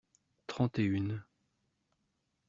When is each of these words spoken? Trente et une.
Trente 0.47 0.79
et 0.79 0.85
une. 0.85 1.23